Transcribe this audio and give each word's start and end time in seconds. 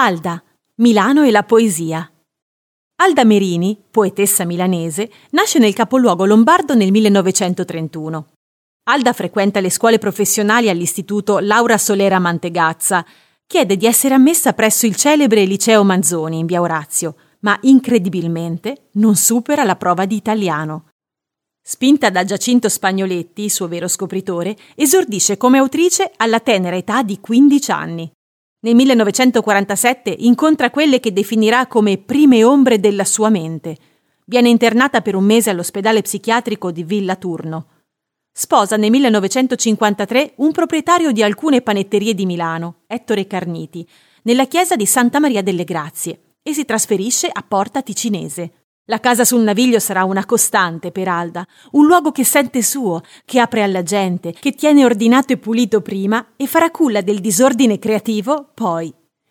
Alda, 0.00 0.40
Milano 0.76 1.24
e 1.24 1.32
la 1.32 1.42
poesia. 1.42 2.08
Alda 3.00 3.24
Merini, 3.24 3.76
poetessa 3.90 4.44
milanese, 4.44 5.10
nasce 5.30 5.58
nel 5.58 5.74
capoluogo 5.74 6.24
lombardo 6.24 6.76
nel 6.76 6.92
1931. 6.92 8.26
Alda 8.84 9.12
frequenta 9.12 9.58
le 9.58 9.70
scuole 9.70 9.98
professionali 9.98 10.68
all'istituto 10.68 11.40
Laura 11.40 11.76
Solera 11.78 12.20
Mantegazza. 12.20 13.04
Chiede 13.44 13.76
di 13.76 13.86
essere 13.86 14.14
ammessa 14.14 14.52
presso 14.52 14.86
il 14.86 14.94
celebre 14.94 15.44
liceo 15.44 15.82
Manzoni 15.82 16.38
in 16.38 16.46
via 16.46 16.60
Orazio, 16.60 17.16
ma 17.40 17.58
incredibilmente 17.62 18.90
non 18.92 19.16
supera 19.16 19.64
la 19.64 19.74
prova 19.74 20.06
di 20.06 20.14
italiano. 20.14 20.90
Spinta 21.60 22.08
da 22.08 22.22
Giacinto 22.22 22.68
Spagnoletti, 22.68 23.48
suo 23.48 23.66
vero 23.66 23.88
scopritore, 23.88 24.56
esordisce 24.76 25.36
come 25.36 25.58
autrice 25.58 26.12
alla 26.18 26.38
tenera 26.38 26.76
età 26.76 27.02
di 27.02 27.18
15 27.18 27.70
anni. 27.72 28.12
Nel 28.60 28.74
1947 28.74 30.16
incontra 30.18 30.70
quelle 30.70 30.98
che 30.98 31.12
definirà 31.12 31.68
come 31.68 31.96
prime 31.96 32.42
ombre 32.42 32.80
della 32.80 33.04
sua 33.04 33.28
mente. 33.28 33.76
Viene 34.24 34.48
internata 34.48 35.00
per 35.00 35.14
un 35.14 35.22
mese 35.22 35.50
all'ospedale 35.50 36.02
psichiatrico 36.02 36.72
di 36.72 36.82
Villa 36.82 37.14
Turno. 37.14 37.66
Sposa 38.32 38.76
nel 38.76 38.90
1953 38.90 40.32
un 40.38 40.50
proprietario 40.50 41.12
di 41.12 41.22
alcune 41.22 41.62
panetterie 41.62 42.14
di 42.14 42.26
Milano, 42.26 42.80
Ettore 42.88 43.28
Carniti, 43.28 43.88
nella 44.22 44.46
chiesa 44.46 44.74
di 44.74 44.86
Santa 44.86 45.20
Maria 45.20 45.42
delle 45.42 45.62
Grazie 45.62 46.34
e 46.42 46.52
si 46.52 46.64
trasferisce 46.64 47.28
a 47.32 47.44
Porta 47.46 47.80
Ticinese. 47.80 48.57
La 48.90 49.00
casa 49.00 49.26
sul 49.26 49.42
Naviglio 49.42 49.80
sarà 49.80 50.04
una 50.04 50.24
costante 50.24 50.90
per 50.92 51.08
Alda, 51.08 51.46
un 51.72 51.84
luogo 51.84 52.10
che 52.10 52.24
sente 52.24 52.62
suo, 52.62 53.02
che 53.26 53.38
apre 53.38 53.62
alla 53.62 53.82
gente, 53.82 54.32
che 54.32 54.52
tiene 54.52 54.82
ordinato 54.82 55.34
e 55.34 55.36
pulito 55.36 55.82
prima 55.82 56.28
e 56.36 56.46
farà 56.46 56.70
culla 56.70 57.02
del 57.02 57.18
disordine 57.18 57.78
creativo 57.78 58.48
poi. 58.54 58.90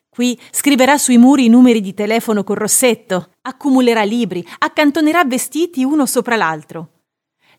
Qui 0.10 0.40
scriverà 0.52 1.00
sui 1.00 1.18
muri 1.18 1.46
i 1.46 1.50
numeri 1.50 1.82
di 1.82 1.96
telefono 1.96 2.44
con 2.44 2.56
rossetto, 2.56 3.32
accumulerà 3.42 4.04
libri, 4.04 4.46
accantonerà 4.60 5.24
vestiti 5.26 5.84
uno 5.84 6.06
sopra 6.06 6.36
l'altro. 6.36 6.90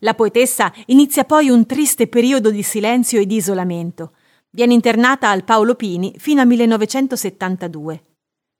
La 0.01 0.15
poetessa 0.15 0.73
inizia 0.87 1.25
poi 1.25 1.51
un 1.51 1.67
triste 1.67 2.07
periodo 2.07 2.53
di 2.53 2.63
silenzio 2.63 3.19
e 3.19 3.27
di 3.27 3.35
isolamento. 3.35 4.13
Viene 4.51 4.73
internata 4.73 5.31
al 5.31 5.43
Paolo 5.43 5.75
Pini 5.75 6.15
fino 6.17 6.41
al 6.43 6.47
1972. 6.47 8.08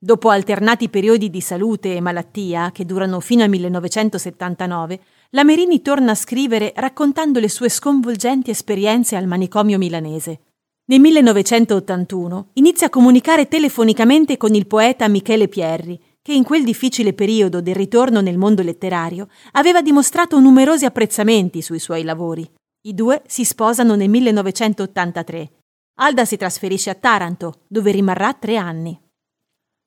Dopo 0.01 0.31
alternati 0.31 0.89
periodi 0.89 1.29
di 1.29 1.41
salute 1.41 1.97
e 1.97 2.01
malattia, 2.01 2.71
che 2.71 2.85
durano 2.85 3.19
fino 3.19 3.43
al 3.43 3.49
1979, 3.49 5.01
la 5.31 5.43
Merini 5.43 5.83
torna 5.83 6.13
a 6.13 6.15
scrivere 6.15 6.73
raccontando 6.77 7.41
le 7.41 7.49
sue 7.49 7.69
sconvolgenti 7.69 8.51
esperienze 8.51 9.17
al 9.17 9.27
manicomio 9.27 9.77
milanese. 9.77 10.41
Nel 10.85 11.01
1981 11.01 12.51
inizia 12.55 12.87
a 12.87 12.91
comunicare 12.91 13.49
telefonicamente 13.49 14.37
con 14.37 14.55
il 14.55 14.69
poeta 14.69 15.09
Michele 15.09 15.49
Pierri, 15.49 16.01
che 16.23 16.33
in 16.33 16.45
quel 16.45 16.63
difficile 16.63 17.13
periodo 17.13 17.61
del 17.61 17.75
ritorno 17.75 18.21
nel 18.21 18.39
mondo 18.39 18.63
letterario 18.63 19.27
aveva 19.53 19.83
dimostrato 19.83 20.39
numerosi 20.39 20.85
apprezzamenti 20.85 21.61
sui 21.61 21.81
suoi 21.81 22.05
lavori. 22.05 22.49
I 22.83 22.95
due 22.95 23.23
si 23.27 23.45
sposano 23.45 23.97
nel 23.97 24.09
1983. 24.09 25.51
Alda 25.97 26.25
si 26.25 26.37
trasferisce 26.37 26.91
a 26.91 26.95
Taranto, 26.95 27.63
dove 27.67 27.91
rimarrà 27.91 28.33
tre 28.33 28.57
anni. 28.57 28.97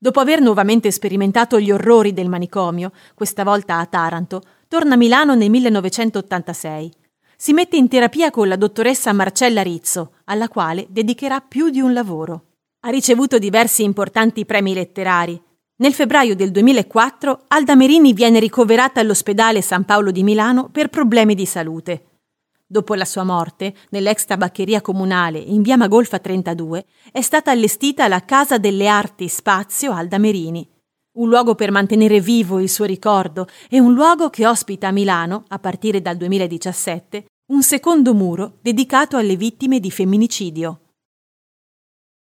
Dopo 0.03 0.19
aver 0.19 0.41
nuovamente 0.41 0.89
sperimentato 0.89 1.59
gli 1.59 1.69
orrori 1.69 2.11
del 2.11 2.27
manicomio, 2.27 2.91
questa 3.13 3.43
volta 3.43 3.77
a 3.77 3.85
Taranto, 3.85 4.41
torna 4.67 4.95
a 4.95 4.97
Milano 4.97 5.35
nel 5.35 5.51
1986. 5.51 6.91
Si 7.37 7.53
mette 7.53 7.77
in 7.77 7.87
terapia 7.87 8.31
con 8.31 8.47
la 8.47 8.55
dottoressa 8.55 9.13
Marcella 9.13 9.61
Rizzo, 9.61 10.13
alla 10.23 10.47
quale 10.47 10.87
dedicherà 10.89 11.39
più 11.39 11.69
di 11.69 11.81
un 11.81 11.93
lavoro. 11.93 12.45
Ha 12.79 12.89
ricevuto 12.89 13.37
diversi 13.37 13.83
importanti 13.83 14.43
premi 14.43 14.73
letterari. 14.73 15.39
Nel 15.75 15.93
febbraio 15.93 16.35
del 16.35 16.49
2004 16.49 17.43
Alda 17.49 17.75
Merini 17.75 18.13
viene 18.13 18.39
ricoverata 18.39 19.01
all'ospedale 19.01 19.61
San 19.61 19.85
Paolo 19.85 20.09
di 20.09 20.23
Milano 20.23 20.69
per 20.71 20.87
problemi 20.87 21.35
di 21.35 21.45
salute. 21.45 22.05
Dopo 22.71 22.93
la 22.93 23.03
sua 23.03 23.25
morte, 23.25 23.75
nell'ex 23.89 24.23
tabaccheria 24.23 24.79
comunale 24.79 25.39
in 25.39 25.61
via 25.61 25.75
Magolfa 25.75 26.19
32, 26.19 26.85
è 27.11 27.19
stata 27.19 27.51
allestita 27.51 28.07
la 28.07 28.23
Casa 28.23 28.59
delle 28.59 28.87
Arti 28.87 29.27
Spazio 29.27 29.91
Alda 29.91 30.17
Merini, 30.17 30.65
un 31.17 31.27
luogo 31.27 31.53
per 31.53 31.69
mantenere 31.69 32.21
vivo 32.21 32.61
il 32.61 32.69
suo 32.69 32.85
ricordo 32.85 33.45
e 33.69 33.81
un 33.81 33.93
luogo 33.93 34.29
che 34.29 34.47
ospita 34.47 34.87
a 34.87 34.91
Milano, 34.91 35.43
a 35.49 35.59
partire 35.59 36.01
dal 36.01 36.15
2017, 36.15 37.25
un 37.47 37.61
secondo 37.61 38.13
muro 38.13 38.59
dedicato 38.61 39.17
alle 39.17 39.35
vittime 39.35 39.81
di 39.81 39.91
femminicidio. 39.91 40.80